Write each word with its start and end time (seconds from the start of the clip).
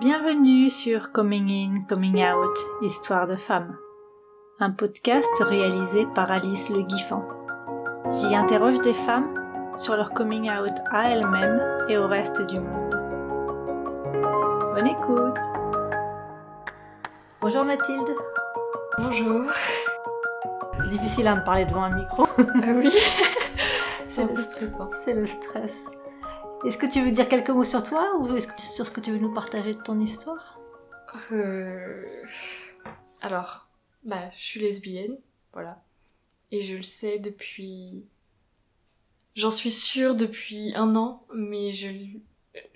Bienvenue 0.00 0.70
sur 0.70 1.12
Coming 1.12 1.50
In, 1.50 1.84
Coming 1.86 2.24
Out, 2.24 2.58
Histoire 2.80 3.26
de 3.26 3.36
femmes. 3.36 3.76
Un 4.58 4.70
podcast 4.70 5.28
réalisé 5.40 6.06
par 6.14 6.30
Alice 6.30 6.70
Le 6.70 6.80
Guiffant. 6.80 7.22
J'y 8.10 8.34
interroge 8.34 8.80
des 8.80 8.94
femmes 8.94 9.28
sur 9.76 9.96
leur 9.96 10.14
coming 10.14 10.50
out 10.50 10.72
à 10.90 11.10
elles-mêmes 11.10 11.60
et 11.90 11.98
au 11.98 12.06
reste 12.06 12.40
du 12.46 12.58
monde. 12.60 12.94
Bonne 14.74 14.86
écoute 14.86 15.36
Bonjour 17.42 17.64
Mathilde 17.64 18.08
Bonjour 18.96 19.52
C'est 20.78 20.88
difficile 20.88 21.28
à 21.28 21.34
me 21.36 21.44
parler 21.44 21.66
devant 21.66 21.82
un 21.84 21.94
micro. 21.94 22.26
Ah 22.38 22.72
oui 22.74 22.90
C'est 24.06 24.24
le 24.24 24.42
stressant. 24.42 24.90
C'est 25.04 25.12
le 25.12 25.26
stress. 25.26 25.90
Est-ce 26.64 26.76
que 26.78 26.86
tu 26.86 27.02
veux 27.02 27.10
dire 27.10 27.28
quelques 27.28 27.50
mots 27.50 27.64
sur 27.64 27.82
toi 27.82 28.16
ou 28.18 28.36
est-ce 28.36 28.46
que- 28.46 28.60
sur 28.60 28.86
ce 28.86 28.92
que 28.92 29.00
tu 29.00 29.10
veux 29.12 29.18
nous 29.18 29.32
partager 29.32 29.74
de 29.74 29.80
ton 29.82 29.98
histoire? 29.98 30.58
Euh, 31.32 32.04
Alors, 33.22 33.68
bah, 34.04 34.30
je 34.36 34.42
suis 34.42 34.60
lesbienne, 34.60 35.16
voilà. 35.52 35.82
Et 36.50 36.62
je 36.62 36.76
le 36.76 36.82
sais 36.82 37.18
depuis... 37.18 38.06
J'en 39.36 39.50
suis 39.50 39.70
sûre 39.70 40.14
depuis 40.16 40.72
un 40.74 40.96
an, 40.96 41.24
mais 41.34 41.70
je, 41.70 41.88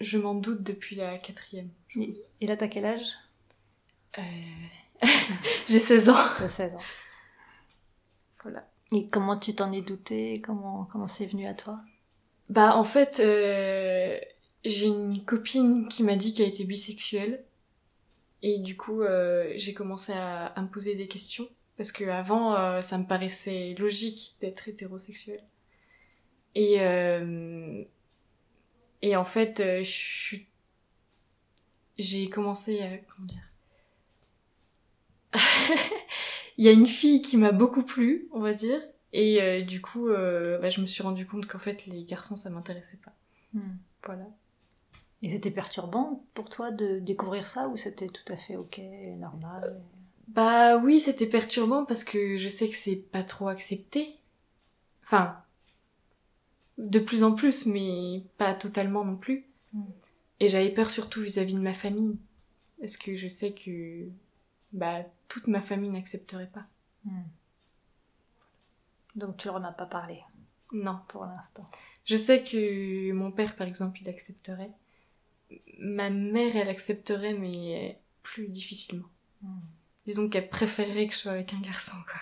je 0.01 0.19
m'en 0.19 0.35
doute 0.35 0.63
depuis 0.63 0.97
la 0.97 1.19
quatrième. 1.19 1.69
je 1.89 2.01
Et- 2.01 2.07
pense. 2.09 2.19
Et 2.41 2.47
là, 2.47 2.57
t'as 2.57 2.69
quel 2.69 2.85
âge? 2.87 3.07
Euh, 4.19 4.23
J'ai 5.69 5.81
16 5.81 6.09
ans. 6.09 6.17
T'as 6.39 6.49
16 6.49 6.75
ans. 6.75 6.79
Voilà. 8.43 8.67
Et 8.93 9.07
comment 9.09 9.39
tu 9.39 9.55
t'en 9.55 9.73
es 9.73 9.81
douté 9.83 10.41
Comment 10.41 10.85
comment 10.93 11.09
c'est 11.09 11.27
venu 11.27 11.47
à 11.49 11.55
toi? 11.55 11.81
Bah, 12.51 12.77
en 12.77 12.85
fait, 12.85 13.21
euh, 13.21 14.19
j'ai 14.65 14.87
une 14.87 15.25
copine 15.25 15.89
qui 15.89 16.03
m'a 16.03 16.17
dit 16.17 16.35
qu'elle 16.35 16.49
était 16.49 16.65
bisexuelle. 16.65 17.45
Et 18.43 18.59
du 18.59 18.77
coup, 18.77 19.03
euh, 19.03 19.53
j'ai 19.57 19.73
commencé 19.75 20.13
à, 20.13 20.47
à 20.47 20.63
me 20.63 20.69
poser 20.69 20.95
des 20.97 21.09
questions. 21.09 21.49
Parce 21.77 21.91
que 21.93 22.05
avant, 22.05 22.55
euh, 22.57 22.83
ça 22.83 22.99
me 22.99 23.07
paraissait 23.07 23.75
logique 23.79 24.37
d'être 24.41 24.69
hétérosexuel. 24.69 25.43
Et, 26.55 26.81
euh, 26.81 27.83
et 29.03 29.17
en 29.17 29.25
fait, 29.25 29.61
euh, 29.61 29.83
je 29.83 30.37
j'ai 31.99 32.29
commencé 32.29 32.81
à... 32.83 32.99
Comment 32.99 33.27
dire? 33.27 33.43
Il 36.59 36.65
y 36.65 36.69
a 36.69 36.73
une 36.73 36.89
fille 36.89 37.23
qui 37.23 37.37
m'a 37.37 37.53
beaucoup 37.53 37.83
plu, 37.83 38.29
on 38.33 38.41
va 38.41 38.53
dire. 38.53 38.81
Et 39.17 39.41
euh, 39.41 39.63
du 39.63 39.81
coup, 39.81 40.09
euh, 40.09 40.59
bah, 40.59 40.69
je 40.71 40.81
me 40.81 40.87
suis 40.87 41.05
rendu 41.05 41.25
compte 41.25 41.47
qu'en 41.47 41.61
fait, 41.61 41.87
les 41.87 42.03
garçons, 42.03 42.35
ça 42.35 42.51
m'intéressait 42.51 42.99
pas. 42.99 43.13
Voilà. 44.05 44.27
Et 45.23 45.29
c'était 45.29 45.53
perturbant 45.53 46.25
pour 46.35 46.51
toi 46.51 46.73
de 46.73 46.99
découvrir 46.99 47.47
ça 47.47 47.69
ou 47.69 47.77
c'était 47.77 48.09
tout 48.09 48.31
à 48.33 48.37
fait 48.37 48.57
ok, 48.57 48.81
normal? 49.21 49.81
Bah 50.27 50.79
oui, 50.79 50.99
c'était 50.99 51.29
perturbant 51.29 51.85
parce 51.85 52.03
que 52.03 52.37
je 52.37 52.49
sais 52.49 52.69
que 52.69 52.77
c'est 52.77 52.97
pas 52.97 53.23
trop 53.23 53.47
accepté. 53.47 54.19
Enfin, 55.05 55.41
de 56.77 56.99
plus 56.99 57.23
en 57.23 57.37
plus, 57.37 57.67
mais 57.67 58.25
pas 58.37 58.53
totalement 58.53 59.05
non 59.05 59.17
plus. 59.17 59.45
Mm. 59.73 59.83
Et 60.41 60.49
j'avais 60.49 60.71
peur 60.71 60.91
surtout 60.91 61.23
vis-à-vis 61.23 61.55
de 61.55 61.61
ma 61.61 61.73
famille. 61.73 62.19
Parce 62.81 62.97
que 62.97 63.17
je 63.17 63.29
sais 63.29 63.53
que 63.53 64.09
bah 64.73 65.05
toute 65.29 65.47
ma 65.47 65.61
famille 65.61 65.91
n'accepterait 65.91 66.51
pas. 66.53 66.67
Donc 69.17 69.37
tu 69.37 69.49
leur 69.49 69.57
en 69.57 69.65
as 69.65 69.73
pas 69.73 69.87
parlé 69.87 70.21
Non. 70.73 71.01
pour 71.09 71.25
l'instant. 71.27 71.65
Je 72.05 72.17
sais 72.17 72.43
que 72.43 73.13
mon 73.13 73.33
père, 73.33 73.57
par 73.57 73.67
exemple, 73.67 73.99
il 74.03 74.09
accepterait. 74.09 74.71
Ma 75.79 76.11
mère, 76.11 76.57
elle 76.57 76.69
accepterait, 76.69 77.35
mais 77.35 77.99
plus 78.23 78.49
difficilement. 78.49 79.09
Disons 80.07 80.29
qu'elle 80.29 80.49
préférerait 80.49 81.07
que 81.07 81.15
je 81.15 81.19
sois 81.19 81.33
avec 81.33 81.53
un 81.55 81.61
garçon, 81.61 81.97
quoi. 82.07 82.21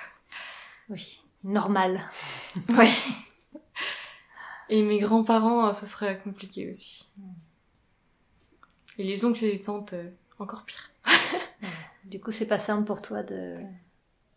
Oui, 0.89 1.23
normal. 1.45 2.01
Ouais. 2.71 2.93
Et 4.69 4.83
mes 4.83 4.99
grands-parents, 5.01 5.69
euh, 5.69 5.73
ce 5.73 5.87
serait 5.87 6.19
compliqué 6.23 6.69
aussi. 6.71 7.09
Et 8.99 9.05
les 9.05 9.25
oncles 9.25 9.45
et 9.45 9.53
les 9.53 9.63
tantes, 9.63 9.93
euh, 9.95 10.11
encore 10.39 10.65
pire. 10.65 10.91
Du 12.05 12.21
coup, 12.21 12.33
c'est 12.33 12.47
pas 12.47 12.59
simple 12.59 12.85
pour 12.85 13.01
toi 13.01 13.23
de. 13.23 13.55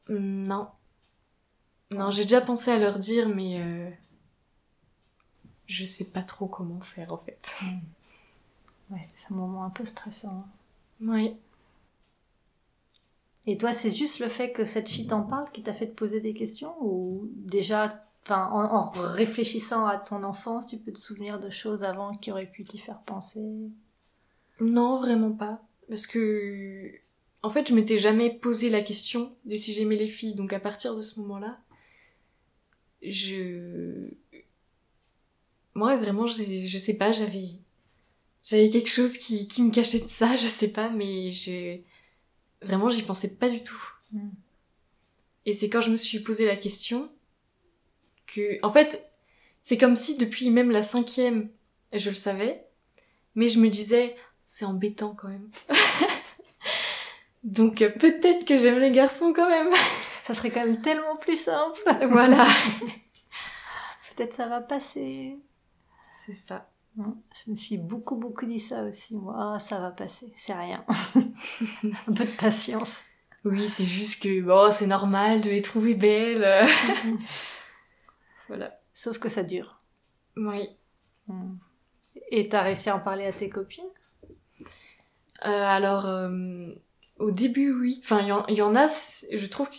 Hum, 0.10 0.44
Non. 0.44 0.70
Non, 1.96 2.12
j'ai 2.12 2.24
déjà 2.24 2.42
pensé 2.42 2.72
à 2.72 2.80
leur 2.80 3.00
dire, 3.00 3.30
mais 3.30 3.62
euh, 3.62 3.90
je 5.68 5.86
sais 5.86 6.06
pas 6.06 6.24
trop 6.24 6.48
comment 6.48 6.82
faire 6.82 7.14
en 7.14 7.18
fait. 7.18 7.58
Ouais, 8.92 9.08
c'est 9.16 9.32
un 9.32 9.36
moment 9.38 9.64
un 9.64 9.70
peu 9.70 9.86
stressant. 9.86 10.46
Ouais. 11.02 11.36
Et 13.48 13.58
toi, 13.58 13.74
c'est 13.74 13.92
juste 13.92 14.20
le 14.20 14.28
fait 14.28 14.52
que 14.52 14.66
cette 14.66 14.90
fille 14.90 15.08
t'en 15.08 15.22
parle 15.22 15.50
qui 15.52 15.64
t'a 15.64 15.74
fait 15.74 15.88
te 15.88 15.96
poser 15.96 16.20
des 16.20 16.34
questions 16.34 16.76
ou 16.82 17.30
déjà, 17.36 18.04
enfin, 18.24 18.50
en, 18.52 18.76
en 18.76 18.82
réfléchissant 18.90 19.86
à 19.86 19.98
ton 19.98 20.24
enfance, 20.24 20.68
tu 20.68 20.78
peux 20.78 20.92
te 20.92 21.00
souvenir 21.00 21.40
de 21.40 21.50
choses 21.50 21.84
avant 21.84 22.12
qui 22.12 22.32
auraient 22.32 22.52
pu 22.52 22.64
t'y 22.64 22.80
faire 22.80 23.00
penser? 23.02 23.46
Non, 24.60 25.00
vraiment 25.00 25.32
pas. 25.32 25.62
Parce 25.88 26.08
que, 26.08 26.92
en 27.44 27.50
fait, 27.50 27.70
je 27.70 27.76
m'étais 27.76 28.00
jamais 28.00 28.32
posé 28.34 28.70
la 28.70 28.82
question 28.82 29.36
de 29.46 29.56
si 29.56 29.74
j'aimais 29.74 29.96
les 29.96 30.08
filles. 30.08 30.36
Donc 30.36 30.52
à 30.52 30.60
partir 30.60 30.96
de 30.96 31.02
ce 31.02 31.20
moment-là, 31.20 31.60
je... 33.12 34.10
Moi, 35.74 35.98
vraiment, 35.98 36.26
je 36.28 36.78
sais 36.78 36.98
pas, 36.98 37.12
j'avais... 37.12 37.50
J'avais 38.44 38.70
quelque 38.70 38.90
chose 38.90 39.18
qui, 39.18 39.48
qui 39.48 39.64
me 39.64 39.72
cachait 39.72 40.00
de 40.00 40.08
ça, 40.08 40.36
je 40.36 40.48
sais 40.48 40.72
pas, 40.72 40.90
mais 40.90 41.32
je... 41.32 41.80
Vraiment, 42.62 42.90
j'y 42.90 43.02
pensais 43.02 43.38
pas 43.38 43.50
du 43.50 43.64
tout. 43.64 43.84
Mm. 44.12 44.30
Et 45.48 45.54
c'est 45.54 45.70
quand 45.70 45.82
je 45.82 45.92
me 45.92 45.98
suis 45.98 46.20
posé 46.20 46.46
la 46.46 46.56
question 46.56 47.12
que... 48.28 48.58
En 48.64 48.72
fait, 48.72 49.10
c'est 49.62 49.78
comme 49.78 49.96
si 49.96 50.18
depuis 50.18 50.52
même 50.52 50.72
la 50.72 50.84
cinquième, 50.84 51.50
je 51.92 52.10
le 52.10 52.16
savais, 52.16 52.66
mais 53.34 53.50
je 53.50 53.60
me 53.60 53.68
disais, 53.68 54.16
c'est 54.44 54.66
embêtant 54.66 55.16
quand 55.16 55.28
même. 55.28 55.50
Donc 57.44 57.80
peut-être 57.80 58.46
que 58.46 58.58
j'aime 58.58 58.80
les 58.80 58.92
garçons 58.92 59.34
quand 59.34 59.50
même. 59.50 59.74
Ça 60.26 60.34
serait 60.34 60.50
quand 60.50 60.66
même 60.66 60.82
tellement 60.82 61.18
plus 61.18 61.40
simple. 61.40 61.80
voilà. 62.10 62.48
Peut-être 64.16 64.34
ça 64.34 64.48
va 64.48 64.60
passer. 64.60 65.38
C'est 66.26 66.34
ça. 66.34 66.72
Non, 66.98 67.22
Je 67.46 67.52
me 67.52 67.56
suis 67.56 67.78
beaucoup, 67.78 68.16
beaucoup 68.16 68.48
dit 68.48 68.60
ça 68.60 68.86
aussi, 68.86 69.16
moi. 69.16 69.36
Ah, 69.38 69.60
ça 69.60 69.80
va 69.80 69.92
passer, 69.92 70.34
c'est 70.36 70.56
rien. 70.56 70.84
un 71.16 72.14
peu 72.14 72.26
de 72.26 72.38
patience. 72.40 73.02
Oui, 73.44 73.70
c'est 73.70 73.86
juste 73.86 74.24
que 74.24 74.42
bon, 74.42 74.72
c'est 74.72 74.88
normal 74.88 75.42
de 75.42 75.52
les 75.52 75.62
trouver 75.62 75.94
belles. 75.94 76.68
voilà. 78.48 78.74
Sauf 78.96 79.20
que 79.20 79.30
ça 79.30 79.44
dure. 79.44 79.80
Oui. 80.38 80.70
Et 82.32 82.50
t'as 82.50 82.64
réussi 82.64 82.90
à 82.90 82.96
en 82.96 83.00
parler 83.00 83.28
à 83.28 83.32
tes 83.32 83.50
copines? 83.50 83.84
Euh, 84.62 84.66
alors, 85.44 86.08
euh, 86.08 86.70
au 87.20 87.30
début, 87.30 87.72
oui. 87.80 88.02
Enfin, 88.04 88.22
il 88.48 88.56
y, 88.56 88.58
y 88.58 88.62
en 88.64 88.76
a, 88.76 88.88
je 88.88 89.46
trouve 89.46 89.70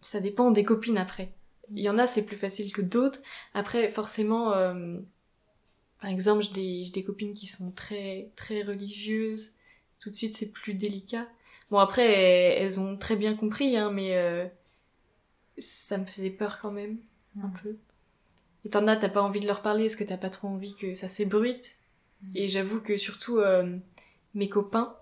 ça 0.00 0.20
dépend 0.20 0.50
des 0.50 0.64
copines 0.64 0.98
après. 0.98 1.32
Il 1.74 1.82
y 1.82 1.88
en 1.88 1.98
a, 1.98 2.06
c'est 2.06 2.24
plus 2.24 2.36
facile 2.36 2.72
que 2.72 2.80
d'autres. 2.82 3.20
Après, 3.52 3.90
forcément, 3.90 4.52
euh, 4.52 4.98
par 6.00 6.10
exemple, 6.10 6.42
j'ai 6.42 6.52
des, 6.52 6.90
des 6.90 7.04
copines 7.04 7.34
qui 7.34 7.46
sont 7.46 7.72
très, 7.72 8.30
très 8.36 8.62
religieuses. 8.62 9.52
Tout 10.00 10.10
de 10.10 10.14
suite, 10.14 10.36
c'est 10.36 10.52
plus 10.52 10.74
délicat. 10.74 11.28
Bon, 11.70 11.78
après, 11.78 12.06
elles, 12.06 12.62
elles 12.62 12.80
ont 12.80 12.96
très 12.96 13.16
bien 13.16 13.34
compris, 13.34 13.76
hein, 13.76 13.90
mais 13.90 14.16
euh, 14.16 14.46
ça 15.58 15.98
me 15.98 16.06
faisait 16.06 16.30
peur 16.30 16.60
quand 16.60 16.70
même, 16.70 16.98
un 17.42 17.50
peu. 17.62 17.76
Et 18.64 18.70
t'en 18.70 18.86
as, 18.86 18.96
t'as 18.96 19.08
pas 19.08 19.22
envie 19.22 19.40
de 19.40 19.46
leur 19.46 19.60
parler, 19.60 19.84
parce 19.84 19.96
que 19.96 20.04
t'as 20.04 20.16
pas 20.16 20.30
trop 20.30 20.48
envie 20.48 20.74
que 20.74 20.94
ça 20.94 21.08
s'ébruite. 21.08 21.76
Et 22.34 22.48
j'avoue 22.48 22.80
que 22.80 22.96
surtout, 22.96 23.38
euh, 23.38 23.78
mes 24.34 24.48
copains, 24.48 24.96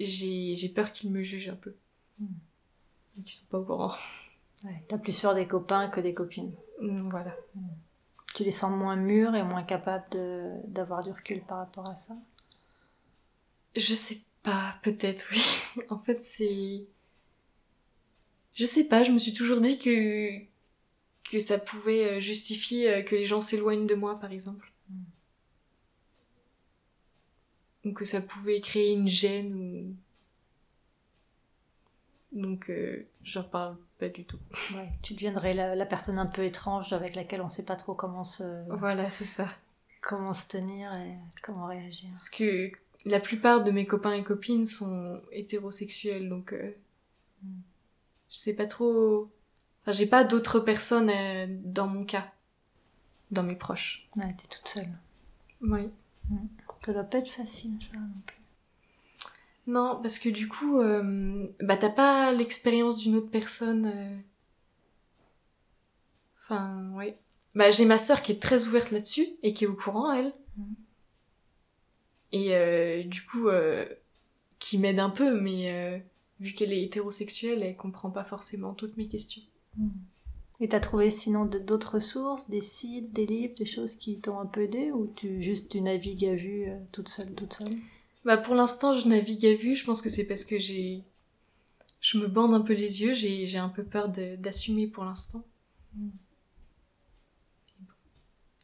j'ai 0.00 0.56
j'ai 0.56 0.68
peur 0.68 0.92
qu'ils 0.92 1.12
me 1.12 1.22
jugent 1.22 1.48
un 1.48 1.56
peu. 1.56 1.74
Mm. 2.18 2.26
Donc 3.16 3.30
ils 3.30 3.32
sont 3.32 3.46
pas 3.50 3.58
au 3.58 3.64
courant. 3.64 3.94
Ouais, 4.66 4.82
T'as 4.88 4.98
plus 4.98 5.18
peur 5.18 5.34
des 5.34 5.46
copains 5.46 5.88
que 5.88 6.00
des 6.00 6.12
copines. 6.12 6.52
Mm, 6.80 7.08
Voilà. 7.10 7.34
Tu 8.34 8.44
les 8.44 8.50
sens 8.52 8.70
moins 8.70 8.96
mûrs 8.96 9.34
et 9.34 9.42
moins 9.42 9.62
capables 9.64 10.06
d'avoir 10.68 11.02
du 11.02 11.10
recul 11.10 11.42
par 11.42 11.58
rapport 11.58 11.88
à 11.88 11.96
ça? 11.96 12.16
Je 13.76 13.94
sais 13.94 14.18
pas, 14.42 14.74
peut-être 14.82 15.28
oui. 15.30 15.42
en 15.90 15.98
fait, 16.00 16.24
c'est. 16.24 16.86
Je 18.54 18.64
sais 18.64 18.88
pas, 18.88 19.04
je 19.04 19.12
me 19.12 19.18
suis 19.18 19.32
toujours 19.32 19.60
dit 19.60 19.78
que. 19.78 20.40
que 21.30 21.40
ça 21.40 21.58
pouvait 21.58 22.18
euh, 22.18 22.20
justifier 22.20 22.90
euh, 22.90 23.02
que 23.02 23.16
les 23.16 23.24
gens 23.24 23.40
s'éloignent 23.42 23.86
de 23.86 23.94
moi, 23.96 24.18
par 24.20 24.32
exemple. 24.32 24.72
Mm. 24.90 25.04
Ou 27.86 27.92
que 27.94 28.04
ça 28.04 28.20
pouvait 28.20 28.60
créer 28.60 28.92
une 28.92 29.08
gêne 29.08 29.54
ou. 29.54 29.96
Donc, 32.32 32.70
euh, 32.70 33.04
j'en 33.24 33.42
parle 33.42 33.76
pas 33.98 34.08
du 34.08 34.24
tout. 34.24 34.38
Ouais, 34.74 34.90
tu 35.02 35.14
deviendrais 35.14 35.54
la, 35.54 35.74
la 35.74 35.86
personne 35.86 36.18
un 36.18 36.26
peu 36.26 36.44
étrange 36.44 36.92
avec 36.92 37.16
laquelle 37.16 37.40
on 37.40 37.48
sait 37.48 37.64
pas 37.64 37.76
trop 37.76 37.94
comment 37.94 38.24
se, 38.24 38.42
Voilà, 38.76 39.08
c'est 39.10 39.24
ça. 39.24 39.48
comment 40.02 40.32
se 40.32 40.46
tenir 40.48 40.92
et 40.94 41.14
comment 41.42 41.66
réagir. 41.66 42.08
Parce 42.10 42.28
que 42.28 42.70
la 43.04 43.20
plupart 43.20 43.64
de 43.64 43.70
mes 43.70 43.86
copains 43.86 44.12
et 44.14 44.22
copines 44.24 44.64
sont 44.64 45.20
hétérosexuels, 45.32 46.28
donc 46.28 46.52
euh, 46.52 46.74
Mm. 47.42 47.60
je 48.30 48.36
sais 48.38 48.56
pas 48.56 48.66
trop. 48.66 49.28
Enfin, 49.82 49.92
j'ai 49.92 50.06
pas 50.06 50.24
d'autres 50.24 50.58
personnes 50.60 51.10
euh, 51.10 51.46
dans 51.64 51.86
mon 51.86 52.04
cas, 52.06 52.32
dans 53.30 53.42
mes 53.42 53.56
proches. 53.56 54.08
Ouais, 54.16 54.34
t'es 54.36 54.48
toute 54.48 54.66
seule. 54.66 54.88
Oui. 55.60 55.90
Ça 56.84 56.92
doit 56.94 57.04
pas 57.04 57.18
être 57.18 57.28
facile, 57.30 57.72
ça 57.80 57.96
non 57.98 58.08
plus. 58.26 58.35
Non, 59.66 59.98
parce 60.00 60.18
que 60.18 60.28
du 60.28 60.48
coup, 60.48 60.78
euh, 60.80 61.46
bah 61.60 61.76
t'as 61.76 61.90
pas 61.90 62.32
l'expérience 62.32 62.98
d'une 62.98 63.16
autre 63.16 63.30
personne. 63.30 63.86
euh. 63.86 64.16
Enfin, 66.44 66.92
ouais. 66.94 67.18
Bah 67.54 67.70
j'ai 67.70 67.84
ma 67.84 67.98
sœur 67.98 68.22
qui 68.22 68.32
est 68.32 68.42
très 68.42 68.66
ouverte 68.66 68.90
là-dessus 68.90 69.26
et 69.42 69.52
qui 69.54 69.64
est 69.64 69.68
au 69.68 69.74
courant, 69.74 70.12
elle. 70.12 70.32
Mhm. 70.56 70.74
Et 72.32 72.54
euh, 72.54 73.02
du 73.04 73.24
coup, 73.24 73.48
qui 74.58 74.78
m'aide 74.78 75.00
un 75.00 75.10
peu, 75.10 75.40
mais 75.40 76.04
vu 76.40 76.52
qu'elle 76.52 76.72
est 76.72 76.82
hétérosexuelle, 76.82 77.62
elle 77.62 77.76
comprend 77.76 78.10
pas 78.10 78.24
forcément 78.24 78.74
toutes 78.74 78.96
mes 78.96 79.06
questions. 79.08 79.42
Et 80.60 80.68
t'as 80.68 80.80
trouvé 80.80 81.10
sinon 81.10 81.46
d'autres 81.46 81.98
sources, 81.98 82.50
des 82.50 82.60
sites, 82.60 83.10
des 83.12 83.24
livres, 83.24 83.54
des 83.56 83.64
choses 83.64 83.94
qui 83.94 84.18
t'ont 84.20 84.38
un 84.38 84.44
peu 84.46 84.62
aidé 84.64 84.90
ou 84.92 85.10
tu 85.16 85.40
juste 85.40 85.70
tu 85.70 85.80
navigues 85.80 86.26
à 86.26 86.34
vue 86.34 86.66
toute 86.92 87.08
seule, 87.08 87.32
toute 87.34 87.54
seule? 87.54 87.74
Bah 88.26 88.36
pour 88.36 88.56
l'instant, 88.56 88.92
je 88.92 89.06
navigue 89.06 89.46
à 89.46 89.54
vue. 89.54 89.76
Je 89.76 89.84
pense 89.84 90.02
que 90.02 90.08
c'est 90.08 90.26
parce 90.26 90.44
que 90.44 90.58
j'ai, 90.58 91.04
je 92.00 92.18
me 92.18 92.26
bande 92.26 92.54
un 92.54 92.60
peu 92.60 92.72
les 92.74 93.00
yeux. 93.02 93.14
J'ai 93.14 93.46
j'ai 93.46 93.58
un 93.58 93.68
peu 93.68 93.84
peur 93.84 94.08
de- 94.08 94.34
d'assumer 94.34 94.88
pour 94.88 95.04
l'instant. 95.04 95.44
Mm. 95.94 96.08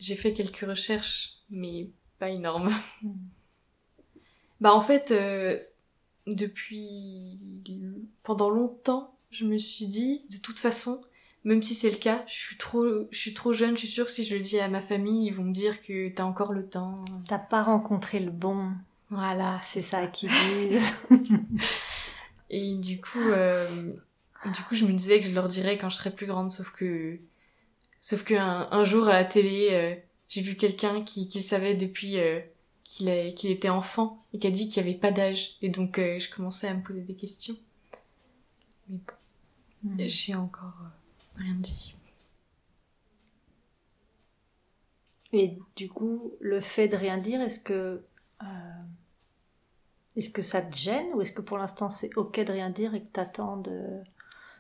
J'ai 0.00 0.17
fait 0.17 0.32
quelques 0.32 0.67
recherches, 0.67 1.35
mais 1.49 1.88
pas 2.19 2.31
énormes. 2.31 2.75
Mm. 3.03 3.12
Bah 4.61 4.75
en 4.75 4.81
fait, 4.81 5.12
euh, 5.12 5.56
depuis 6.26 7.38
pendant 8.25 8.50
longtemps, 8.50 9.14
je 9.31 9.44
me 9.44 9.59
suis 9.59 9.87
dit, 9.87 10.23
de 10.31 10.38
toute 10.38 10.59
façon, 10.59 11.05
même 11.44 11.62
si 11.62 11.75
c'est 11.76 11.91
le 11.91 11.97
cas, 11.97 12.25
je 12.26 12.35
suis 12.35 12.56
trop, 12.56 12.85
je 13.11 13.19
suis 13.19 13.35
trop 13.35 13.53
jeune. 13.53 13.76
Je 13.76 13.81
suis 13.81 13.88
sûre 13.88 14.06
que 14.06 14.12
si 14.12 14.25
je 14.25 14.35
le 14.35 14.41
dis 14.43 14.59
à 14.59 14.69
ma 14.69 14.82
famille, 14.82 15.26
ils 15.26 15.35
vont 15.35 15.44
me 15.44 15.53
dire 15.53 15.81
que 15.81 16.09
t'as 16.09 16.25
encore 16.25 16.53
le 16.53 16.69
temps. 16.69 16.97
T'as 17.29 17.38
pas 17.38 17.62
rencontré 17.62 18.19
le 18.20 18.32
bon, 18.32 18.73
Voilà, 19.12 19.61
c'est 19.62 19.82
ça 19.82 20.06
qu'ils 20.09 20.31
disent. 20.31 20.82
Et 22.50 22.75
du 22.76 23.00
coup, 23.00 23.31
euh, 23.31 23.94
du 24.47 24.62
coup, 24.64 24.75
je 24.75 24.85
me 24.87 24.93
disais 24.93 25.20
que 25.20 25.26
je 25.26 25.35
leur 25.35 25.49
dirais 25.49 25.79
quand 25.79 25.91
je 25.91 25.97
serais 25.97 26.14
plus 26.14 26.26
grande, 26.26 26.53
sauf 26.53 26.70
que, 26.73 27.19
sauf 28.00 28.25
que 28.25 28.35
un, 28.35 28.69
un 28.73 28.85
jour 28.85 29.09
à 29.09 29.14
la 29.14 29.25
télé, 29.25 29.69
euh, 29.73 29.97
j'ai 30.29 30.43
vu 30.43 30.56
quelqu'un 30.56 31.05
qui, 31.05 31.29
qui 31.29 31.43
savait 31.43 31.76
depuis 31.76 32.19
euh, 32.20 32.41
qu'il 32.85 33.09
était 33.50 33.70
enfant 33.70 34.25
et 34.35 34.41
qui 34.41 34.49
a 34.49 34.53
dit 34.53 34.69
qu'il 34.69 34.82
n'y 34.85 34.91
avait 34.91 34.99
pas 35.00 35.12
d'âge. 35.12 35.56
Et 35.62 35.70
donc, 35.70 35.99
euh, 35.99 36.19
je 36.20 36.31
commençais 36.31 36.69
à 36.69 36.75
me 36.75 36.82
poser 36.82 37.03
des 37.03 37.17
questions. 37.17 37.56
Mais 38.88 38.99
bon, 39.06 39.14
Mm. 39.85 40.09
j'ai 40.09 40.35
encore 40.37 40.76
euh, 40.82 41.41
rien 41.43 41.55
dit. 41.56 41.97
Et 45.32 45.59
du 45.76 45.88
coup, 45.88 46.32
le 46.41 46.61
fait 46.61 46.88
de 46.88 46.97
rien 46.97 47.19
dire, 47.19 47.41
est-ce 47.41 47.61
que 47.61 48.03
euh, 48.43 48.47
est-ce 50.17 50.31
que 50.31 50.43
ça 50.43 50.62
te 50.62 50.76
gêne 50.76 51.06
ou 51.14 51.23
est-ce 51.23 51.32
que 51.32 51.41
pour 51.43 51.59
l'instant 51.59 51.91
c'est 51.91 52.17
ok 52.17 52.41
de 52.41 52.53
rien 52.53 52.70
dire 52.70 52.94
et 52.94 53.03
que 53.03 53.09
t'attends 53.09 53.56
de 53.56 53.82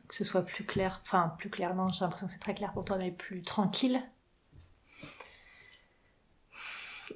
que 0.08 0.14
ce 0.14 0.24
soit 0.24 0.42
plus 0.42 0.64
clair, 0.64 1.00
enfin 1.02 1.34
plus 1.38 1.48
clair 1.48 1.74
non, 1.74 1.88
j'ai 1.88 2.04
l'impression 2.04 2.26
que 2.26 2.32
c'est 2.32 2.38
très 2.38 2.54
clair 2.54 2.72
pour 2.72 2.84
toi, 2.84 2.98
mais 2.98 3.12
plus 3.12 3.42
tranquille? 3.42 4.02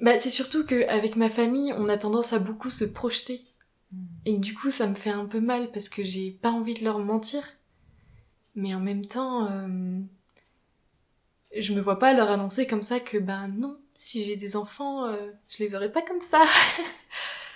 Bah, 0.01 0.17
c'est 0.17 0.29
surtout 0.29 0.65
qu'avec 0.65 1.15
ma 1.15 1.29
famille, 1.29 1.73
on 1.73 1.87
a 1.87 1.97
tendance 1.97 2.33
à 2.33 2.39
beaucoup 2.39 2.69
se 2.69 2.85
projeter. 2.85 3.45
Et 4.25 4.35
que 4.35 4.41
du 4.41 4.53
coup, 4.53 4.69
ça 4.69 4.87
me 4.87 4.95
fait 4.95 5.11
un 5.11 5.25
peu 5.25 5.39
mal 5.39 5.71
parce 5.71 5.89
que 5.89 6.03
j'ai 6.03 6.31
pas 6.31 6.51
envie 6.51 6.73
de 6.73 6.83
leur 6.83 6.99
mentir. 6.99 7.43
Mais 8.55 8.73
en 8.73 8.79
même 8.79 9.05
temps, 9.05 9.49
euh, 9.49 9.99
je 11.55 11.73
me 11.73 11.79
vois 11.79 11.99
pas 11.99 12.13
leur 12.13 12.29
annoncer 12.29 12.67
comme 12.67 12.83
ça 12.83 12.99
que, 12.99 13.17
ben 13.17 13.47
non, 13.47 13.79
si 13.93 14.23
j'ai 14.23 14.35
des 14.35 14.55
enfants, 14.55 15.05
euh, 15.05 15.31
je 15.47 15.63
les 15.63 15.75
aurai 15.75 15.91
pas 15.91 16.01
comme 16.01 16.21
ça. 16.21 16.43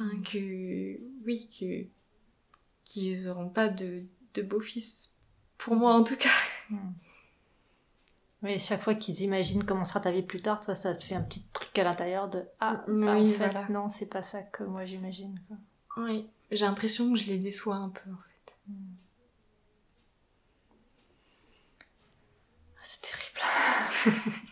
enfin, 0.00 0.20
que. 0.22 0.98
Oui, 1.24 1.48
que. 1.58 1.86
qu'ils 2.84 3.28
auront 3.28 3.50
pas 3.50 3.68
de, 3.68 4.04
de 4.34 4.42
beau-fils. 4.42 5.16
Pour 5.58 5.76
moi, 5.76 5.92
en 5.94 6.02
tout 6.04 6.16
cas. 6.16 6.30
Oui, 8.42 8.58
chaque 8.58 8.80
fois 8.80 8.94
qu'ils 8.94 9.20
imaginent 9.20 9.64
comment 9.64 9.84
sera 9.84 10.00
ta 10.00 10.10
vie 10.10 10.22
plus 10.22 10.40
tard, 10.40 10.60
toi, 10.60 10.74
ça 10.74 10.94
te 10.94 11.04
fait 11.04 11.14
un 11.14 11.20
petit 11.22 11.44
truc 11.52 11.78
à 11.78 11.84
l'intérieur 11.84 12.28
de 12.30 12.42
ah, 12.60 12.82
Oui, 12.88 13.04
ah, 13.06 13.16
en 13.16 13.26
fait, 13.28 13.36
voilà. 13.36 13.68
non, 13.68 13.90
c'est 13.90 14.08
pas 14.08 14.22
ça 14.22 14.40
que 14.42 14.64
moi 14.64 14.86
j'imagine. 14.86 15.38
Oui, 15.98 16.26
j'ai 16.50 16.64
l'impression 16.64 17.12
que 17.12 17.18
je 17.18 17.26
les 17.26 17.38
déçois 17.38 17.76
un 17.76 17.90
peu, 17.90 18.10
en 18.10 18.16
fait. 18.16 18.56
Ah, 22.76 22.82
C'est 22.82 23.02
terrible. 23.02 24.40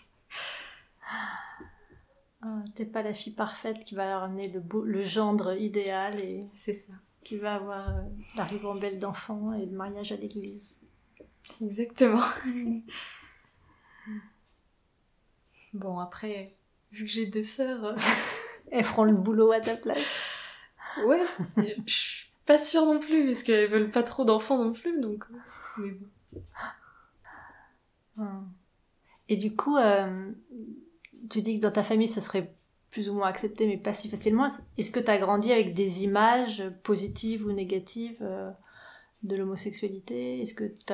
Ah, 2.50 2.62
T'es 2.74 2.86
pas 2.86 3.02
la 3.02 3.12
fille 3.12 3.34
parfaite 3.34 3.84
qui 3.84 3.94
va 3.94 4.18
ramener 4.20 4.48
le, 4.48 4.60
beau, 4.60 4.82
le 4.84 5.02
gendre 5.04 5.54
idéal 5.60 6.18
et 6.20 6.46
C'est 6.54 6.72
ça. 6.72 6.94
qui 7.24 7.36
va 7.36 7.56
avoir 7.56 7.90
euh, 7.90 8.02
la 8.36 8.44
ribambelle 8.44 8.98
d'enfants 8.98 9.52
et 9.52 9.66
le 9.66 9.72
mariage 9.76 10.12
à 10.12 10.16
l'église. 10.16 10.80
Exactement. 11.60 12.22
bon, 15.74 15.98
après, 15.98 16.54
vu 16.92 17.04
que 17.04 17.10
j'ai 17.10 17.26
deux 17.26 17.42
sœurs, 17.42 17.84
euh, 17.84 17.96
Elles 18.70 18.84
feront 18.84 19.04
le 19.04 19.14
boulot 19.14 19.52
à 19.52 19.60
ta 19.60 19.76
place. 19.76 20.22
ouais, 21.06 21.22
je 21.86 21.92
suis 21.92 22.28
pas 22.44 22.58
sûre 22.58 22.84
non 22.84 22.98
plus, 22.98 23.26
parce 23.26 23.42
qu'elles 23.42 23.68
veulent 23.70 23.90
pas 23.90 24.02
trop 24.02 24.24
d'enfants 24.24 24.62
non 24.62 24.72
plus, 24.72 25.00
donc. 25.00 25.24
euh, 25.30 25.36
Mais 25.78 25.90
bon. 25.90 26.42
Hum. 28.18 28.48
Et 29.30 29.36
du 29.36 29.54
coup, 29.54 29.76
euh, 29.76 30.32
tu 31.30 31.42
dis 31.42 31.58
que 31.58 31.62
dans 31.62 31.72
ta 31.72 31.82
famille, 31.82 32.08
ça 32.08 32.20
serait 32.20 32.52
plus 32.90 33.08
ou 33.08 33.14
moins 33.14 33.28
accepté, 33.28 33.66
mais 33.66 33.76
pas 33.76 33.94
si 33.94 34.08
facilement. 34.08 34.48
Est-ce 34.76 34.90
que 34.90 35.00
tu 35.00 35.10
as 35.10 35.18
grandi 35.18 35.52
avec 35.52 35.74
des 35.74 36.04
images 36.04 36.64
positives 36.82 37.46
ou 37.46 37.52
négatives 37.52 38.18
euh, 38.22 38.50
de 39.22 39.36
l'homosexualité? 39.36 40.40
Est-ce 40.40 40.54
que 40.54 40.64
tu 40.64 40.92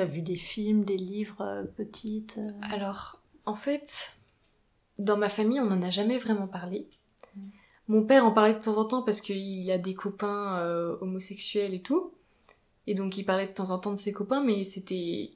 as, 0.00 0.04
vu 0.04 0.22
des 0.22 0.36
films, 0.36 0.84
des 0.84 0.98
livres 0.98 1.40
euh, 1.40 1.64
petites 1.64 2.38
euh? 2.38 2.50
Alors, 2.70 3.22
en 3.46 3.54
fait, 3.54 4.18
dans 4.98 5.16
ma 5.16 5.28
famille, 5.28 5.60
on 5.60 5.70
en 5.70 5.82
a 5.82 5.90
jamais 5.90 6.18
vraiment 6.18 6.48
parlé. 6.48 6.86
Mm. 7.34 7.40
Mon 7.88 8.04
père 8.04 8.24
en 8.26 8.32
parlait 8.32 8.54
de 8.54 8.62
temps 8.62 8.78
en 8.78 8.84
temps 8.84 9.02
parce 9.02 9.20
qu'il 9.20 9.70
a 9.70 9.78
des 9.78 9.94
copains 9.94 10.58
euh, 10.58 10.98
homosexuels 11.00 11.72
et 11.72 11.80
tout. 11.80 12.12
Et 12.86 12.94
donc 12.94 13.16
il 13.16 13.24
parlait 13.24 13.46
de 13.46 13.52
temps 13.52 13.70
en 13.70 13.78
temps 13.78 13.92
de 13.92 13.98
ses 13.98 14.12
copains, 14.12 14.44
mais 14.44 14.64
c'était 14.64 15.32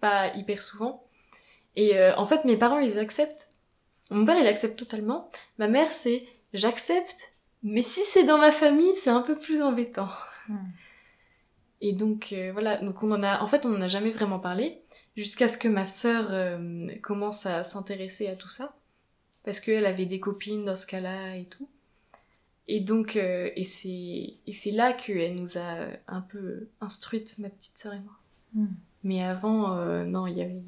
pas 0.00 0.34
hyper 0.34 0.62
souvent. 0.62 1.05
Et 1.76 1.96
euh, 1.96 2.14
en 2.16 2.26
fait, 2.26 2.44
mes 2.44 2.56
parents, 2.56 2.78
ils 2.78 2.98
acceptent. 2.98 3.48
Mon 4.10 4.24
père, 4.24 4.38
il 4.38 4.46
accepte 4.46 4.78
totalement. 4.78 5.28
Ma 5.58 5.68
mère, 5.68 5.92
c'est 5.92 6.26
j'accepte, 6.52 7.32
mais 7.62 7.82
si 7.82 8.00
c'est 8.02 8.24
dans 8.24 8.38
ma 8.38 8.52
famille, 8.52 8.94
c'est 8.94 9.10
un 9.10 9.22
peu 9.22 9.36
plus 9.36 9.62
embêtant. 9.62 10.08
Hmm. 10.48 10.56
Et 11.82 11.92
donc 11.92 12.32
euh, 12.32 12.52
voilà, 12.52 12.78
donc 12.78 13.02
on 13.02 13.10
en 13.12 13.22
a, 13.22 13.42
en 13.42 13.48
fait, 13.48 13.66
on 13.66 13.74
en 13.74 13.82
a 13.82 13.88
jamais 13.88 14.10
vraiment 14.10 14.38
parlé 14.38 14.80
jusqu'à 15.16 15.48
ce 15.48 15.58
que 15.58 15.68
ma 15.68 15.84
sœur 15.84 16.28
euh, 16.30 16.88
commence 17.02 17.46
à 17.46 17.64
s'intéresser 17.64 18.28
à 18.28 18.36
tout 18.36 18.48
ça, 18.48 18.76
parce 19.44 19.60
qu'elle 19.60 19.86
avait 19.86 20.06
des 20.06 20.20
copines 20.20 20.64
dans 20.64 20.76
ce 20.76 20.86
cas-là 20.86 21.36
et 21.36 21.44
tout. 21.44 21.68
Et 22.68 22.80
donc, 22.80 23.16
euh, 23.16 23.50
et 23.54 23.64
c'est 23.64 24.34
et 24.46 24.52
c'est 24.52 24.72
là 24.72 24.92
qu'elle 24.92 25.34
nous 25.34 25.58
a 25.58 25.88
un 26.08 26.20
peu 26.20 26.68
instruites, 26.80 27.38
ma 27.38 27.50
petite 27.50 27.76
sœur 27.76 27.94
et 27.94 28.00
moi. 28.00 28.18
Hmm. 28.54 28.74
Mais 29.04 29.22
avant, 29.22 29.76
euh, 29.76 30.04
non, 30.04 30.26
il 30.26 30.36
y 30.36 30.42
avait 30.42 30.62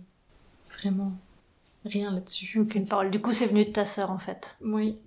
vraiment 0.78 1.12
rien 1.84 2.10
là-dessus. 2.10 2.58
Aucune 2.60 2.86
parole. 2.86 3.10
Du 3.10 3.20
coup, 3.20 3.32
c'est 3.32 3.46
venu 3.46 3.64
de 3.64 3.72
ta 3.72 3.84
sœur, 3.84 4.10
en 4.10 4.18
fait. 4.18 4.56
Oui. 4.62 4.98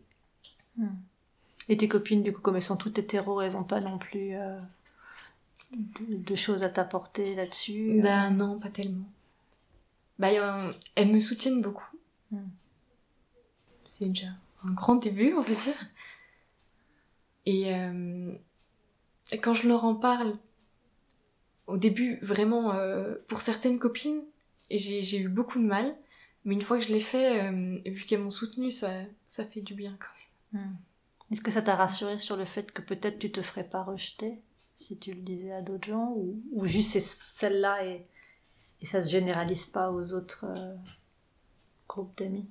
Et 1.69 1.77
tes 1.77 1.87
copines, 1.87 2.23
du 2.23 2.33
coup, 2.33 2.41
comme 2.41 2.55
elles 2.55 2.61
sont 2.61 2.77
toutes 2.77 2.97
hétéros, 2.99 3.41
elles 3.41 3.57
ont 3.57 3.63
pas 3.63 3.79
non 3.79 3.97
plus 3.97 4.35
euh, 4.35 4.59
de, 5.73 6.17
de 6.17 6.35
choses 6.35 6.63
à 6.63 6.69
t'apporter 6.69 7.35
là-dessus 7.35 7.99
euh? 7.99 8.01
Bah 8.01 8.29
non, 8.29 8.59
pas 8.59 8.69
tellement. 8.69 9.05
Bah, 10.19 10.27
a- 10.29 10.71
elles 10.95 11.11
me 11.11 11.19
soutiennent 11.19 11.61
beaucoup. 11.61 11.89
Hmm. 12.31 12.39
C'est 13.89 14.07
déjà 14.09 14.27
un 14.63 14.71
grand 14.73 14.95
début, 14.95 15.33
on 15.33 15.41
va 15.41 15.53
dire. 15.53 15.85
Et, 17.45 17.73
euh, 17.73 18.33
quand 19.41 19.53
je 19.53 19.67
leur 19.67 19.83
en 19.85 19.95
parle, 19.95 20.37
au 21.67 21.77
début, 21.77 22.19
vraiment, 22.21 22.73
euh, 22.73 23.15
pour 23.27 23.41
certaines 23.41 23.79
copines, 23.79 24.23
j'ai 24.77 25.01
j'ai 25.03 25.19
eu 25.19 25.29
beaucoup 25.29 25.59
de 25.59 25.65
mal. 25.65 25.95
Mais 26.43 26.55
une 26.55 26.61
fois 26.61 26.79
que 26.79 26.83
je 26.83 26.91
l'ai 26.91 26.99
fait, 26.99 27.43
euh, 27.43 27.79
vu 27.85 28.05
qu'elles 28.05 28.21
m'ont 28.21 28.31
soutenue, 28.31 28.71
ça, 28.71 28.89
ça 29.27 29.45
fait 29.45 29.61
du 29.61 29.75
bien 29.75 29.95
quand 29.99 30.59
même. 30.59 30.63
Hmm. 30.63 30.75
Est-ce 31.31 31.41
que 31.41 31.51
ça 31.51 31.61
t'a 31.61 31.75
rassuré 31.75 32.17
sur 32.17 32.35
le 32.35 32.45
fait 32.45 32.71
que 32.71 32.81
peut-être 32.81 33.19
tu 33.19 33.31
te 33.31 33.41
ferais 33.41 33.63
pas 33.63 33.83
rejeter 33.83 34.39
si 34.75 34.97
tu 34.97 35.13
le 35.13 35.21
disais 35.21 35.51
à 35.51 35.61
d'autres 35.61 35.87
gens 35.87 36.13
ou, 36.15 36.41
ou 36.51 36.65
juste 36.65 36.91
c'est 36.91 36.99
celle-là 36.99 37.85
et, 37.85 38.05
et 38.81 38.85
ça 38.85 39.03
se 39.03 39.09
généralise 39.11 39.65
pas 39.65 39.91
aux 39.91 40.13
autres 40.13 40.45
euh, 40.45 40.75
groupes 41.87 42.17
d'amis? 42.17 42.47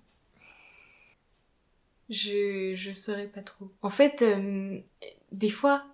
Je, 2.08 2.72
je 2.74 2.92
saurais 2.92 3.28
pas 3.28 3.42
trop. 3.42 3.70
En 3.82 3.90
fait, 3.90 4.22
euh, 4.22 4.80
des 5.32 5.50
fois, 5.50 5.84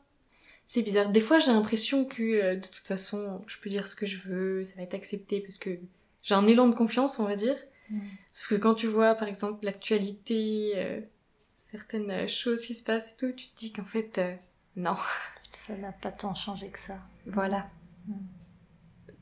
c'est 0.66 0.82
bizarre. 0.82 1.10
Des 1.10 1.20
fois, 1.20 1.38
j'ai 1.38 1.52
l'impression 1.52 2.04
que 2.04 2.22
euh, 2.22 2.56
de 2.56 2.66
toute 2.66 2.86
façon, 2.86 3.42
je 3.46 3.58
peux 3.58 3.70
dire 3.70 3.86
ce 3.88 3.94
que 3.94 4.06
je 4.06 4.18
veux, 4.18 4.64
ça 4.64 4.76
va 4.76 4.82
être 4.82 4.94
accepté 4.94 5.40
parce 5.40 5.58
que 5.58 5.78
j'ai 6.26 6.34
un 6.34 6.44
élan 6.44 6.66
de 6.66 6.74
confiance, 6.74 7.20
on 7.20 7.24
va 7.24 7.36
dire. 7.36 7.56
Mm. 7.88 8.00
Sauf 8.32 8.48
que 8.48 8.54
quand 8.56 8.74
tu 8.74 8.88
vois, 8.88 9.14
par 9.14 9.28
exemple, 9.28 9.64
l'actualité, 9.64 10.72
euh, 10.74 11.00
certaines 11.54 12.28
choses 12.28 12.66
qui 12.66 12.74
se 12.74 12.82
passent 12.82 13.12
et 13.12 13.16
tout, 13.16 13.30
tu 13.30 13.46
te 13.46 13.56
dis 13.56 13.72
qu'en 13.72 13.84
fait, 13.84 14.18
euh, 14.18 14.34
non. 14.74 14.96
Ça 15.52 15.76
n'a 15.76 15.92
pas 15.92 16.10
tant 16.10 16.34
changé 16.34 16.68
que 16.68 16.80
ça. 16.80 16.98
Voilà. 17.26 17.70
Mm. 18.08 18.14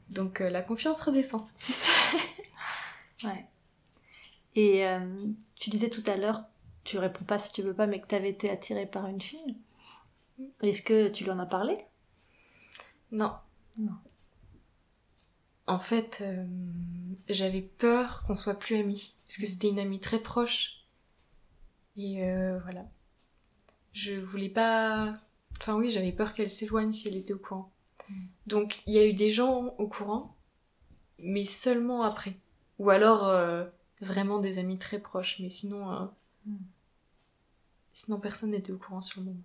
Donc 0.08 0.40
euh, 0.40 0.49
la 0.49 0.62
confiance 0.62 1.02
redescend 1.02 1.44
tout 1.46 1.54
de 1.54 1.61
suite. 1.61 1.90
Ouais. 3.23 3.46
Et 4.54 4.87
euh, 4.87 5.26
tu 5.54 5.70
disais 5.70 5.88
tout 5.88 6.02
à 6.06 6.16
l'heure, 6.16 6.44
tu 6.82 6.99
réponds 6.99 7.25
pas 7.25 7.38
si 7.38 7.52
tu 7.52 7.62
veux 7.62 7.73
pas, 7.73 7.87
mais 7.87 8.00
que 8.00 8.06
tu 8.06 8.14
avais 8.14 8.28
été 8.28 8.50
attirée 8.50 8.84
par 8.84 9.06
une 9.06 9.23
fille. 9.23 9.56
Est-ce 10.62 10.82
que 10.82 11.08
tu 11.08 11.25
lui 11.25 11.30
en 11.30 11.38
as 11.38 11.46
parlé? 11.46 11.78
Non. 13.12 13.32
Non. 13.78 13.94
En 15.66 15.78
fait, 15.78 16.18
euh, 16.23 16.47
j'avais 17.28 17.62
peur 17.62 18.23
qu'on 18.26 18.35
soit 18.35 18.59
plus 18.59 18.76
amis. 18.76 19.16
Parce 19.25 19.38
Mm. 19.38 19.42
que 19.42 19.49
c'était 19.49 19.68
une 19.71 19.78
amie 19.78 20.00
très 20.00 20.18
proche. 20.21 20.85
Et 21.97 22.25
euh, 22.25 22.59
voilà. 22.61 22.87
Je 23.92 24.14
voulais 24.14 24.49
pas... 24.49 25.18
Enfin 25.61 25.76
oui, 25.76 25.88
j'avais 25.90 26.12
peur 26.12 26.35
qu'elle 26.35 26.50
s'éloigne 26.50 26.92
si 26.92 27.09
elle 27.09 27.16
était 27.16 27.33
au 27.33 27.38
courant. 27.38 27.73
Mm. 28.09 28.26
Donc 28.47 28.83
il 28.87 28.94
y 28.94 28.99
a 28.99 29.06
eu 29.06 29.14
des 29.14 29.30
gens 29.30 29.66
au 29.78 29.88
courant, 29.88 30.37
mais 31.18 31.44
seulement 31.44 32.02
après. 32.02 32.37
Ou 32.78 32.90
alors 32.90 33.26
euh, 33.28 33.64
vraiment 34.00 34.40
des 34.40 34.59
amis 34.59 34.78
très 34.78 34.99
proches. 35.00 35.38
Mais 35.40 35.49
sinon... 35.49 35.92
euh, 35.92 36.06
Mm. 36.47 36.56
Sinon 37.94 38.21
personne 38.21 38.50
n'était 38.50 38.73
au 38.73 38.76
courant 38.78 39.00
sur 39.00 39.21
le 39.21 39.26
moment. 39.28 39.40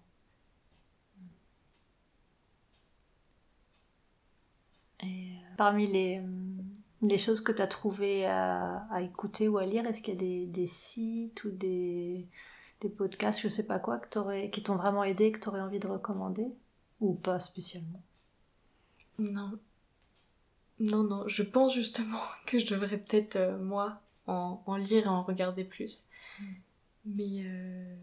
Et 5.02 5.06
euh, 5.06 5.49
parmi 5.60 5.88
les, 5.88 6.20
euh, 6.20 6.24
les 7.02 7.18
choses 7.18 7.42
que 7.42 7.52
tu 7.52 7.62
as 7.62 7.68
trouvées 7.68 8.26
à, 8.26 8.88
à 8.92 9.02
écouter 9.02 9.50
ou 9.50 9.58
à 9.58 9.66
lire, 9.66 9.86
est-ce 9.86 10.02
qu'il 10.02 10.14
y 10.14 10.18
a 10.18 10.20
des, 10.22 10.46
des 10.46 10.68
sites 10.68 11.44
ou 11.44 11.52
des, 11.52 12.26
des 12.80 12.88
podcasts, 12.88 13.42
je 13.42 13.50
sais 13.50 13.66
pas 13.66 13.78
quoi, 13.78 13.98
que 14.00 14.08
t'aurais- 14.08 14.50
qui 14.52 14.64
t'ont 14.64 14.78
vraiment 14.78 15.04
aidé, 15.04 15.34
que 15.34 15.40
tu 15.40 15.50
aurais 15.50 15.60
envie 15.60 15.80
de 15.80 15.88
recommander 15.88 16.48
Ou 17.02 17.14
pas 17.14 17.42
spécialement? 17.42 18.02
Non. 19.20 19.60
Non, 20.80 21.04
non, 21.04 21.28
je 21.28 21.44
pense 21.44 21.74
justement 21.76 22.22
que 22.46 22.58
je 22.58 22.66
devrais 22.68 22.98
peut-être, 22.98 23.36
euh, 23.36 23.58
moi, 23.60 24.02
en, 24.28 24.64
en 24.66 24.78
lire 24.78 25.06
et 25.08 25.10
en 25.10 25.24
regarder 25.24 25.66
plus. 25.66 26.08
Mm. 26.40 26.46
Mais, 27.06 27.44
euh, 27.44 27.96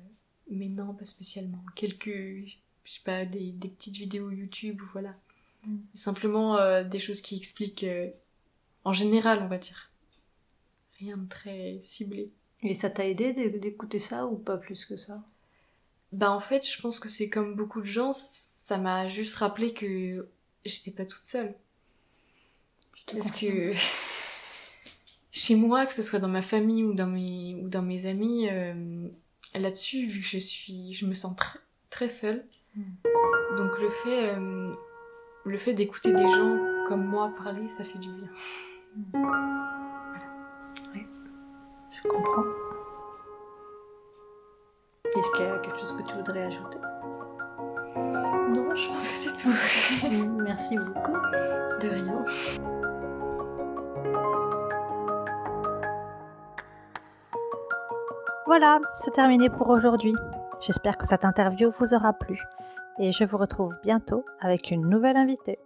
mais 0.50 0.68
non, 0.68 0.94
pas 0.94 1.06
spécialement. 1.06 1.64
Quelques, 1.74 2.08
je 2.84 2.92
sais 2.92 3.00
pas, 3.04 3.24
des, 3.24 3.52
des 3.52 3.68
petites 3.68 3.96
vidéos 3.96 4.30
YouTube, 4.30 4.82
ou 4.82 4.86
voilà. 4.92 5.14
Mm. 5.66 5.76
Simplement 5.94 6.56
euh, 6.56 6.84
des 6.84 6.98
choses 6.98 7.20
qui 7.20 7.36
expliquent, 7.36 7.84
euh, 7.84 8.08
en 8.84 8.92
général, 8.92 9.40
on 9.42 9.48
va 9.48 9.58
dire. 9.58 9.90
Rien 10.98 11.16
de 11.18 11.28
très 11.28 11.78
ciblé. 11.80 12.30
Et 12.62 12.74
ça 12.74 12.88
t'a 12.88 13.06
aidé 13.06 13.32
d'é- 13.32 13.58
d'écouter 13.58 13.98
ça 13.98 14.26
ou 14.26 14.36
pas 14.36 14.56
plus 14.56 14.84
que 14.86 14.96
ça? 14.96 15.22
Bah 16.12 16.30
en 16.30 16.40
fait, 16.40 16.66
je 16.66 16.80
pense 16.80 16.98
que 17.00 17.08
c'est 17.08 17.28
comme 17.28 17.54
beaucoup 17.54 17.80
de 17.80 17.86
gens, 17.86 18.12
ça 18.12 18.78
m'a 18.78 19.08
juste 19.08 19.36
rappelé 19.36 19.74
que 19.74 20.28
j'étais 20.64 20.92
pas 20.92 21.04
toute 21.04 21.24
seule. 21.24 21.54
Parce 23.12 23.30
que 23.30 23.74
chez 25.32 25.54
moi, 25.54 25.84
que 25.84 25.92
ce 25.92 26.02
soit 26.02 26.18
dans 26.18 26.28
ma 26.28 26.42
famille 26.42 26.82
ou 26.84 26.94
dans 26.94 27.06
mes, 27.06 27.56
ou 27.62 27.68
dans 27.68 27.82
mes 27.82 28.06
amis, 28.06 28.48
euh, 28.50 29.08
là-dessus, 29.54 30.06
vu 30.06 30.20
que 30.20 30.26
je 30.26 30.38
suis, 30.38 30.92
je 30.94 31.06
me 31.06 31.14
sens 31.14 31.36
très, 31.36 31.58
très 31.90 32.08
seule. 32.08 32.46
Mm. 32.74 32.82
Donc 33.58 33.78
le 33.78 33.90
fait, 33.90 34.34
euh, 34.36 34.74
le 35.46 35.58
fait 35.58 35.72
d'écouter 35.72 36.12
des 36.12 36.28
gens 36.28 36.58
comme 36.88 37.06
moi 37.06 37.30
parler, 37.42 37.68
ça 37.68 37.84
fait 37.84 37.98
du 37.98 38.08
bien. 38.10 38.28
Je 41.90 42.08
comprends. 42.08 42.44
Est-ce 45.04 45.36
qu'il 45.36 45.46
y 45.46 45.48
a 45.48 45.58
quelque 45.58 45.78
chose 45.78 45.96
que 45.96 46.02
tu 46.02 46.16
voudrais 46.16 46.44
ajouter? 46.44 46.78
Non, 47.94 48.74
je 48.74 48.88
pense 48.88 49.08
que 49.08 49.14
c'est 49.14 49.36
tout. 49.36 49.54
Merci 50.42 50.76
beaucoup. 50.78 51.12
De 51.12 51.88
rien. 51.88 52.24
Voilà, 58.46 58.80
c'est 58.96 59.12
terminé 59.12 59.48
pour 59.48 59.70
aujourd'hui. 59.70 60.14
J'espère 60.60 60.96
que 60.96 61.06
cette 61.06 61.24
interview 61.24 61.70
vous 61.70 61.94
aura 61.94 62.12
plu 62.12 62.42
et 62.98 63.12
je 63.12 63.24
vous 63.24 63.36
retrouve 63.36 63.74
bientôt 63.82 64.24
avec 64.40 64.70
une 64.70 64.88
nouvelle 64.88 65.16
invitée. 65.16 65.58